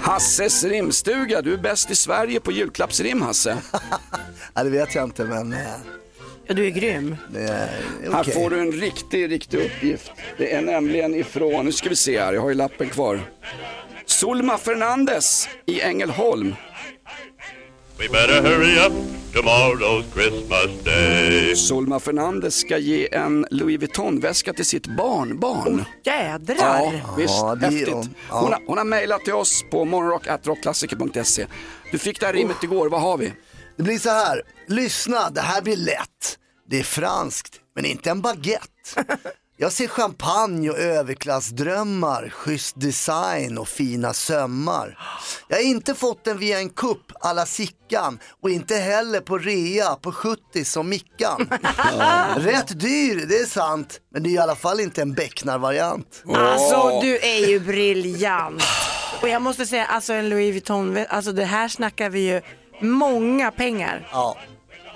[0.00, 3.58] Hasses rimstuga, du är bäst i Sverige på julklappsrim Hasse.
[4.54, 5.58] Ja, det vet jag inte men eh,
[6.46, 7.16] Ja, du är grym.
[7.32, 7.68] det är
[8.12, 8.34] Här okej.
[8.34, 10.10] får du en riktig, riktig uppgift.
[10.38, 13.20] Det är nämligen ifrån, nu ska vi se här, jag har ju lappen kvar.
[14.06, 16.54] Solma Fernandes i Ängelholm.
[17.98, 18.92] We better hurry up,
[19.32, 21.56] tomorrow's Christmas day.
[21.56, 25.84] Solma Fernandes ska ge en Louis Vuitton-väska till sitt barnbarn.
[26.04, 26.56] Jädrar.
[26.58, 27.34] Ja, visst.
[27.34, 27.88] Ja, det är Häftigt.
[27.88, 28.08] de.
[28.28, 28.40] Ja.
[28.40, 31.46] Hon, har, hon har mejlat till oss på morgonrock.rockklassiker.se.
[31.92, 33.32] Du fick det här rimmet igår, vad har vi?
[33.76, 36.38] Det blir så här, lyssna, det här blir lätt.
[36.68, 39.04] Det är franskt, men inte en baguette.
[39.58, 44.98] Jag ser champagne och överklassdrömmar, schysst design och fina sömmar.
[45.48, 49.94] Jag har inte fått den via en kupp alla Sickan och inte heller på rea
[49.94, 51.48] på 70 som Mickan.
[52.36, 56.22] Rätt dyr, det är sant, men det är i alla fall inte en becknarvariant.
[56.34, 58.62] Alltså du är ju briljant.
[59.22, 62.42] Och jag måste säga, alltså en Louis Vuitton, alltså det här snackar vi ju
[62.80, 64.08] många pengar.
[64.12, 64.36] Ja.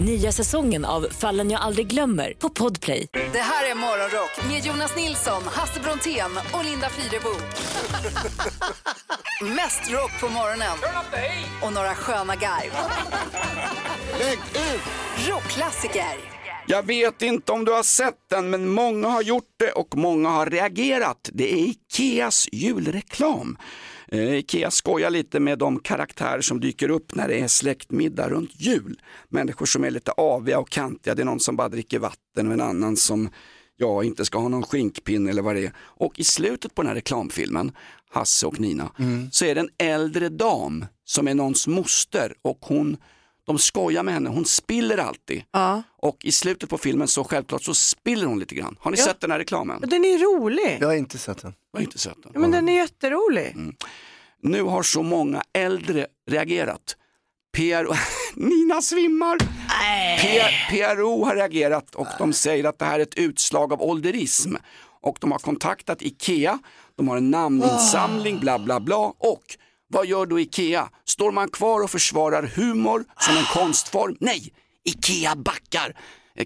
[0.00, 3.06] Nya säsongen av Fallen jag aldrig glömmer på Podplay.
[3.12, 7.28] Det här är Morgonrock med Jonas Nilsson, Hasse Brontén och Linda Fyrebo.
[9.56, 10.78] Mest rock på morgonen
[11.62, 12.72] och några sköna garv.
[15.28, 16.34] Rockklassiker.
[16.66, 20.28] Jag vet inte om du har sett den, men många har gjort det och många
[20.28, 21.30] har reagerat.
[21.32, 23.58] Det är Ikeas julreklam.
[24.14, 28.50] Eh, Ikea skojar lite med de karaktärer som dyker upp när det är släktmiddag runt
[28.54, 29.00] jul.
[29.28, 32.52] Människor som är lite aviga och kantiga, det är någon som bara dricker vatten och
[32.52, 33.28] en annan som
[33.76, 35.72] ja, inte ska ha någon skinkpinne eller vad det är.
[35.76, 37.72] Och i slutet på den här reklamfilmen,
[38.10, 38.90] Hasse och Nina,
[39.30, 42.96] så är det en äldre dam som är någons moster och hon,
[43.46, 45.42] de skojar med henne, hon spiller alltid.
[45.52, 45.82] Ja.
[45.96, 48.76] Och i slutet på filmen så självklart så spiller hon lite grann.
[48.80, 49.04] Har ni Ja.
[49.04, 49.76] sett den här reklamen?
[49.80, 50.78] Men den är rolig.
[50.80, 51.54] Jag har inte sett den.
[51.72, 52.30] Jag har inte sett den.
[52.34, 53.46] Ja, men den är jätterolig.
[53.54, 53.74] Mm.
[54.42, 56.96] Nu har så många äldre reagerat.
[57.56, 57.94] PRO,
[58.34, 59.38] Nina svimmar.
[60.20, 64.54] P- PRO har reagerat och de säger att det här är ett utslag av ålderism.
[65.00, 66.58] Och de har kontaktat IKEA,
[66.96, 68.96] de har en namninsamling, bla bla bla.
[69.18, 69.42] Och
[69.94, 70.88] vad gör då IKEA?
[71.04, 74.16] Står man kvar och försvarar humor som en konstform?
[74.20, 74.52] Nej,
[74.84, 75.96] IKEA backar.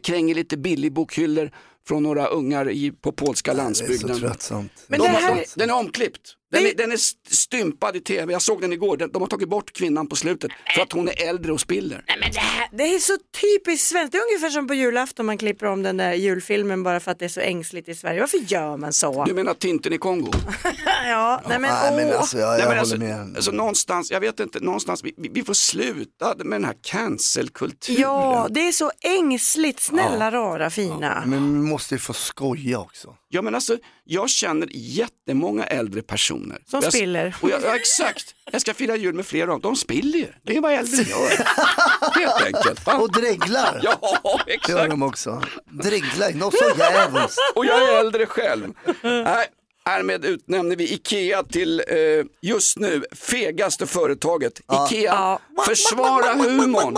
[0.02, 1.50] Kränger lite billigbokhyllor
[1.88, 4.14] från några ungar i, på polska Det är landsbygden.
[4.14, 4.72] så tröttsamt.
[4.87, 6.34] Men de, det har- här- de, den är omklippt.
[6.50, 8.96] Den är, den är st- stympad i tv, jag såg den igår.
[8.96, 12.04] De har tagit bort kvinnan på slutet för att hon är äldre och spiller.
[12.08, 14.12] Nej, men det, här, det är så typiskt svenskt.
[14.12, 17.18] Det är ungefär som på julafton man klipper om den där julfilmen bara för att
[17.18, 18.20] det är så ängsligt i Sverige.
[18.20, 19.24] Varför gör man så?
[19.24, 20.30] Du menar Tintin i Kongo?
[21.06, 22.20] ja, nej men, Nej, men åh.
[22.20, 23.37] alltså, jag, jag Nej, men håller alltså, med.
[23.37, 28.00] alltså någonstans, jag vet inte, någonstans, vi, vi får sluta med den här cancelkulturen.
[28.00, 29.80] Ja, det är så ängsligt.
[29.80, 31.22] Snälla, rara, fina.
[31.26, 33.14] Men vi måste ju få skoja också.
[33.30, 36.58] Ja men alltså, jag känner jättemånga äldre personer.
[36.66, 37.36] Som jag, spiller.
[37.40, 39.72] Och jag, ja, exakt, jag ska fira jul med flera av dem.
[39.72, 41.28] De spiller ju, det är vad äldre gör.
[42.20, 42.86] Helt enkelt.
[42.86, 42.92] Va?
[42.98, 43.80] Och dreglar.
[43.82, 44.90] Ja, Det gör exakt.
[44.90, 45.42] de också.
[45.70, 47.36] Dreglar, något så jävligt.
[47.54, 48.72] Och jag är äldre själv.
[49.02, 49.46] Nej,
[49.84, 51.96] härmed utnämner vi Ikea till eh,
[52.42, 54.60] just nu fegaste företaget.
[54.60, 55.40] Ikea, Ja.
[55.66, 56.96] försvara humorn.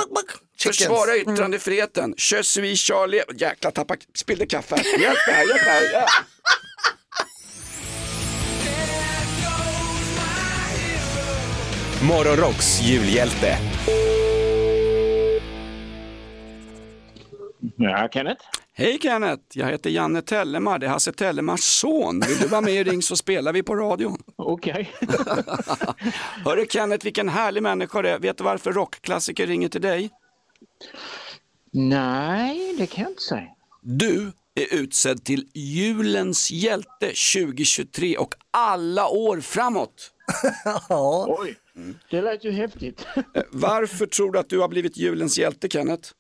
[0.62, 0.76] Chickens.
[0.76, 2.14] Försvara yttrandefriheten.
[2.32, 3.22] Je suis Charlie.
[3.38, 4.76] Jäklar, tappa, spillde kaffe.
[4.76, 5.92] Hjälp mig här, hjälp mig här.
[5.92, 6.06] Ja.
[12.02, 13.58] Morgonrocks julhjälte.
[17.76, 18.44] Ja, Kenneth?
[18.72, 20.78] Hej Kenneth, jag heter Janne Tellemar.
[20.78, 22.20] Det är Hasse Tellemars son.
[22.20, 24.18] Vill du vara med i Ring så spelar vi på radion.
[24.36, 24.90] Okej.
[26.44, 28.18] Hörru Kenneth, vilken härlig människa det är.
[28.18, 30.10] Vet du varför rockklassiker ringer till dig?
[31.72, 33.48] Nej, det kan jag inte säga.
[33.82, 40.10] Du är utsedd till julens hjälte 2023 och alla år framåt.
[40.88, 41.56] Ja, Oj.
[42.10, 43.06] Det lät ju häftigt.
[43.34, 46.10] Eh, Varför tror du att du har blivit julens hjälte Kenneth?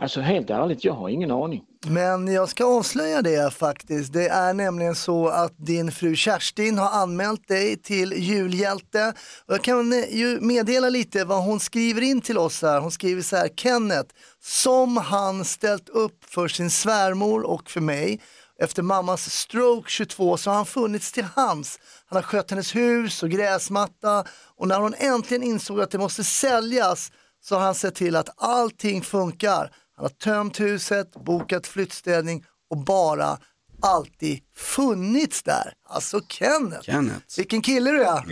[0.00, 1.64] Alltså helt ärligt, jag har ingen aning.
[1.90, 4.12] Men jag ska avslöja det faktiskt.
[4.12, 9.14] Det är nämligen så att din fru Kerstin har anmält dig till julhjälte.
[9.46, 12.80] Och jag kan ju meddela lite vad hon skriver in till oss här.
[12.80, 18.20] Hon skriver så här, Kenneth, som han ställt upp för sin svärmor och för mig.
[18.58, 21.78] Efter mammas stroke 22 så har han funnits till hands.
[22.06, 24.24] Han har skött hennes hus och gräsmatta
[24.56, 27.12] och när hon äntligen insåg att det måste säljas
[27.44, 29.70] så har han sett till att allting funkar.
[29.96, 33.38] Han har tömt huset, bokat flyttstädning och bara
[33.82, 35.72] alltid funnits där.
[35.88, 37.36] Alltså Kenneth, Kenneth.
[37.36, 38.22] vilken kille du är.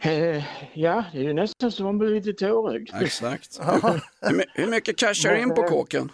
[0.00, 2.90] Eh, ja, det är ju nästan så man blir lite tårögd.
[3.00, 3.60] Exakt.
[4.20, 6.10] Hur, hur mycket cashar du in på kåken?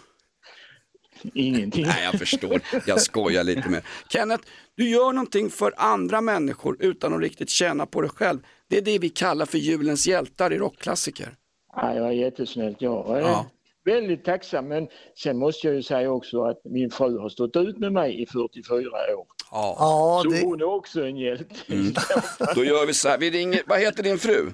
[1.33, 1.85] Ingenting.
[1.85, 2.61] Nej, jag förstår.
[2.85, 3.83] Jag skojar lite med.
[4.09, 4.43] Kenneth,
[4.77, 8.39] du gör någonting för andra människor utan att riktigt tjäna på det själv.
[8.67, 11.35] Det är det vi kallar för julens hjältar i rockklassiker.
[11.75, 12.77] Ja, jag är jättesnällt.
[12.81, 13.45] Jag är Ja.
[13.85, 14.67] Väldigt tacksam.
[14.67, 14.87] Men
[15.23, 18.25] sen måste jag ju säga också att min fru har stått ut med mig i
[18.25, 18.77] 44
[19.17, 19.25] år.
[19.51, 21.45] Ja, så det- hon är också en hjälte.
[22.55, 24.51] Då gör vi så här, vi ringer, vad heter din fru?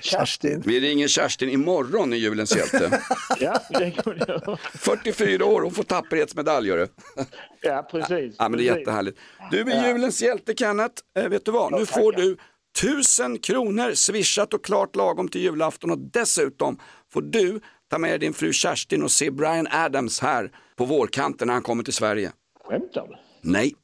[0.00, 0.62] Kerstin.
[0.66, 3.00] Vi ringer Kerstin imorgon i julens hjälte.
[3.40, 4.56] Ja, det jag göra.
[4.74, 6.88] 44 år, hon får tapperhetsmedalj gör du.
[7.60, 8.34] Ja, precis.
[8.38, 8.78] Ja men det är precis.
[8.78, 9.18] jättehärligt.
[9.50, 12.36] Du är julens hjälte Kenneth, eh, vet du vad, nu får du
[12.80, 16.78] tusen kronor swishat och klart lagom till julafton och dessutom
[17.12, 21.54] får du ta med din fru Kerstin och se Brian Adams här på vårkanten när
[21.54, 22.32] han kommer till Sverige.
[22.64, 23.16] Skämtar du?
[23.50, 23.74] Nej,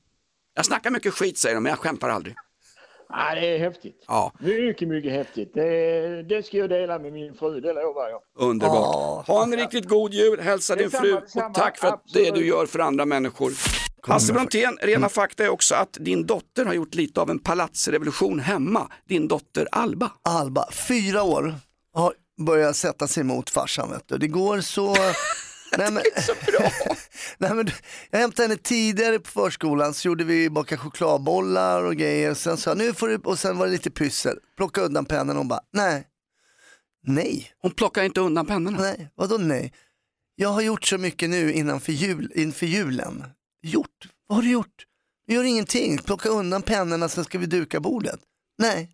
[0.54, 2.34] jag snackar mycket skit säger de men jag skämtar aldrig.
[3.08, 4.04] Ja, det är häftigt.
[4.08, 4.32] Ja.
[4.38, 5.54] Mycket, mycket häftigt.
[5.54, 8.20] Det, det ska jag dela med min fru, det lovar jag.
[8.38, 9.26] Underbart.
[9.26, 11.46] Ha en riktigt god jul, hälsa din fru detsamma.
[11.46, 12.34] och tack för att det Absolut.
[12.34, 13.52] du gör för andra människor.
[14.02, 18.40] Hasse Brontén, rena fakta är också att din dotter har gjort lite av en palatsrevolution
[18.40, 18.90] hemma.
[19.08, 20.12] Din dotter Alba.
[20.22, 21.54] Alba, fyra år,
[21.92, 23.90] har börjat sätta sig emot farsan.
[23.90, 24.18] Vet du.
[24.18, 24.96] Det går så...
[25.78, 26.02] Nej, men...
[26.22, 26.70] så bra.
[27.38, 27.70] Nej, men,
[28.10, 32.34] jag hämtade henne tidigare på förskolan så gjorde vi baka chokladbollar och grejer.
[32.34, 33.16] Sen sa jag, nu får du...
[33.16, 34.38] Och sen var det lite pyssel.
[34.56, 36.06] Plocka undan pennan och hon bara, nej.
[37.06, 37.52] Nej.
[37.58, 38.78] Hon plockar inte undan pennorna.
[38.78, 39.72] Nej, vadå nej?
[40.34, 43.24] Jag har gjort så mycket nu innanför jul, inför julen.
[43.62, 44.08] Gjort?
[44.26, 44.86] Vad har du gjort?
[45.26, 45.98] Du gör ingenting.
[45.98, 48.20] Plocka undan pennorna sen ska vi duka bordet.
[48.58, 48.90] Nej,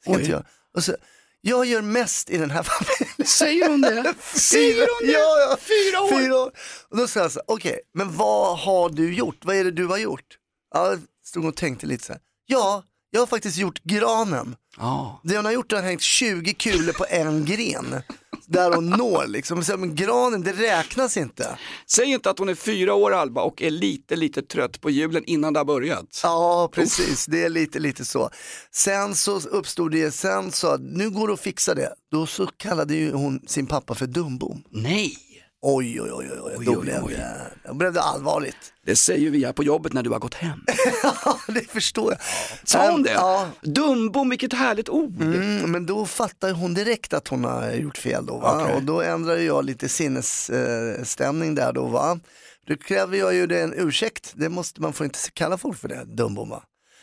[0.00, 0.18] ska Oj.
[0.18, 0.44] inte jag.
[0.74, 0.96] Och så,
[1.44, 3.26] jag gör mest i den här familjen.
[3.26, 4.14] Säger hon det?
[4.34, 5.12] Säger hon det?
[5.12, 5.56] Ja, ja.
[5.60, 6.20] Fyra år?
[6.20, 6.52] Fyra år.
[6.90, 9.44] Och då sa jag så här, okej, men vad har du gjort?
[9.44, 10.38] Vad är det du har gjort?
[10.74, 12.20] Ja, jag stod och tänkte lite så här.
[12.46, 14.56] Ja, jag har faktiskt gjort granen.
[14.76, 15.20] Ja.
[15.24, 18.02] Det hon har gjort är att hängt 20 kulor på en gren.
[18.46, 19.64] Där hon når liksom.
[19.64, 21.58] Så, Men granen, det räknas inte.
[21.86, 25.24] Säg inte att hon är fyra år Alba och är lite, lite trött på julen
[25.26, 26.20] innan det har börjat.
[26.22, 27.26] Ja, precis.
[27.26, 28.30] Det är lite, lite så.
[28.70, 31.92] Sen så uppstod det, sen sa nu går det att fixa det.
[32.10, 34.64] Då så kallade ju hon sin pappa för Dumbom.
[34.70, 35.31] Nej.
[35.64, 38.72] Oj, oj, oj, oj, då, blev Det, då blev det allvarligt.
[38.86, 40.58] Det säger vi här på jobbet när du har gått hem.
[41.02, 42.20] Ja, det förstår jag.
[42.68, 43.10] Sa hon Ehm, det?
[43.12, 43.48] Ja.
[43.62, 45.20] Dumbom, vilket härligt ord.
[45.22, 48.38] Mm, men då fattar hon direkt att hon har gjort fel då.
[48.38, 48.62] Va?
[48.62, 48.74] Okej.
[48.76, 51.86] Och då ändrar jag lite sinnesstämning där då.
[51.86, 52.18] Va?
[52.66, 54.32] Då kräver jag ju det en ursäkt.
[54.36, 56.54] Det måste man får inte kalla folk för det, dumbom?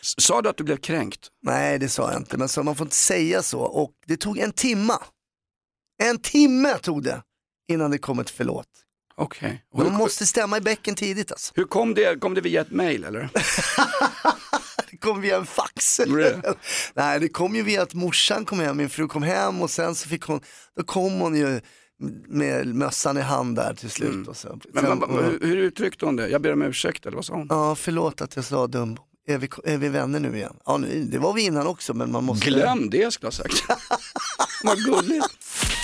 [0.02, 1.28] Sa du att du blev kränkt?
[1.44, 3.60] Nej det sa jag inte, men så man får inte säga så.
[3.60, 5.04] Och det tog en timma.
[6.04, 7.22] En timme tog det
[7.70, 8.66] innan det kom ett förlåt.
[9.16, 9.64] Okej.
[9.78, 11.54] Men Man måste stämma i bäcken tidigt alltså.
[11.56, 12.22] Hur kom det?
[12.22, 13.30] Kom det via ett mail eller?
[14.92, 16.00] Det kom via en fax.
[16.00, 16.42] Really?
[16.94, 19.96] Nej, det kom ju via att morsan kom hem, min fru kom hem och sen
[19.96, 20.42] så fick hon,
[20.78, 21.62] då kom hon ju
[22.28, 24.28] med mössan i hand där till slut.
[24.28, 24.48] Och så.
[24.48, 24.60] Mm.
[24.74, 26.30] Men, Sen- men, men, hur, hur uttryckte hon det?
[26.30, 27.48] Jag ber om ursäkt eller vad sa hon?
[27.50, 28.98] Ja, förlåt att jag sa dum.
[29.28, 30.56] Är vi, är vi vänner nu igen?
[30.66, 32.46] Ja, nu, det var vi innan också men man måste...
[32.46, 33.82] Glöm det skulle jag ha sagt.
[34.64, 35.28] vad gulligt.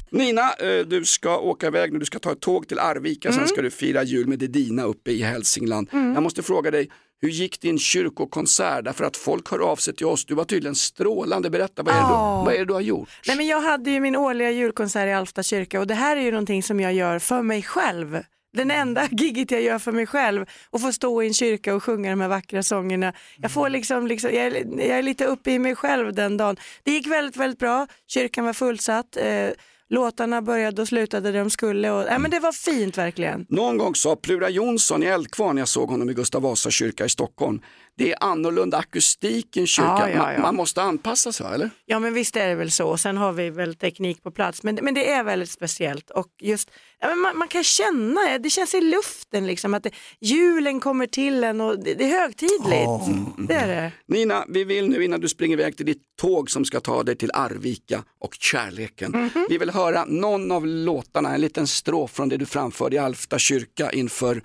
[0.09, 3.39] Nina, eh, du ska åka iväg nu, du ska ta ett tåg till Arvika, Mm.
[3.39, 5.87] sen ska du fira jul med Dedina uppe i Hälsingland.
[5.91, 6.89] Jag måste fråga dig,
[7.21, 8.85] hur gick din kyrkokonsert?
[8.85, 11.99] Därför att folk hör av sig till oss, du var tydligen strålande, berätta vad är,
[12.01, 12.43] det, du, Ja.
[12.45, 13.09] vad är det du har gjort?
[13.27, 16.21] Nej, men jag hade ju min årliga julkonsert i Alfta kyrka och det här är
[16.21, 18.19] ju någonting som jag gör för mig själv.
[18.53, 21.83] Den enda gigget jag gör för mig själv och få stå i en kyrka och
[21.83, 23.13] sjunga de här vackra sångerna.
[23.37, 26.55] Jag, får liksom, liksom, jag, är, jag är lite uppe i mig själv den dagen.
[26.83, 27.87] Det gick väldigt, väldigt bra.
[28.07, 29.17] Kyrkan var fullsatt.
[29.17, 29.49] Eh,
[29.89, 31.91] låtarna började och slutade där de skulle.
[31.91, 33.45] Och, äh, men det var fint verkligen.
[33.49, 37.09] Någon gång sa Plura Jonsson i Eldkvarn, jag såg honom i Gustav Vasa kyrka i
[37.09, 37.61] Stockholm,
[37.97, 39.89] det är annorlunda akustik i en kyrka.
[39.99, 40.41] Ja, ja, Man, ja.
[40.41, 41.69] man måste anpassa sig, eller?
[41.85, 42.97] Ja men visst är det väl så.
[42.97, 44.63] Sen har vi väl teknik på plats.
[44.63, 46.09] Men, men det är väldigt speciellt.
[46.09, 50.79] Och just, man, man kan känna det, det känns i luften liksom att det, julen
[50.79, 53.47] kommer till en och det, det är högtidligt.
[53.47, 53.91] Det är det.
[54.07, 57.15] Nina, vi vill nu innan du springer iväg till ditt tåg som ska ta dig
[57.15, 59.11] till Arvika och kärleken.
[59.11, 59.45] Mhm.
[59.49, 63.39] Vi vill höra någon av låtarna, en liten strof från det du framförde i Alfta
[63.39, 64.41] kyrka inför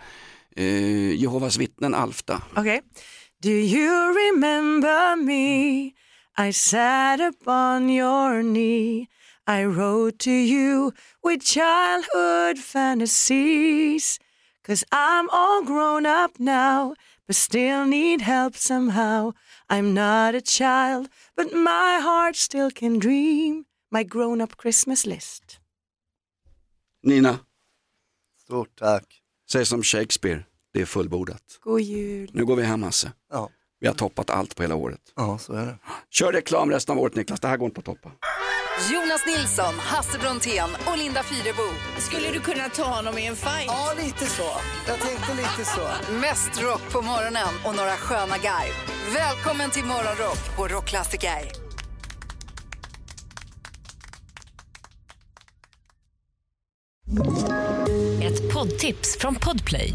[0.56, 2.42] eh, Jehovas vittnen Alfta.
[2.56, 2.82] Okej.
[3.40, 5.94] Do you remember me?
[6.36, 9.08] I sat upon your knee.
[9.46, 14.18] I wrote to you with childhood fantasies.
[14.62, 16.94] Cause I'm all grown up now,
[17.26, 19.32] but still need help somehow.
[19.70, 25.58] I'm not a child, but my heart still can dream my grown up Christmas list.
[27.02, 27.40] Nina,
[28.36, 29.04] Stort tack.
[29.50, 31.42] säg som Shakespeare, det är fullbordat.
[31.64, 32.30] God jul.
[32.32, 33.12] Nu går vi hem Hasse.
[33.32, 33.50] Ja.
[33.80, 35.00] Vi har toppat allt på hela året.
[35.16, 35.78] Ja, så är det.
[36.10, 38.12] Kör reklam resten av året Niklas, det här går inte att toppa.
[38.92, 41.68] Jonas Nilsson, Hasse Brontén och Linda Fyrebo.
[41.98, 43.64] Skulle du kunna ta honom i en fight?
[43.66, 44.50] Ja, lite så.
[44.86, 46.12] Jag tänkte lite så.
[46.12, 48.74] Mest rock på morgonen och några sköna garv.
[49.14, 51.50] Välkommen till Morgonrock på Rockklassiker.
[58.22, 59.94] Ett poddtips från Podplay.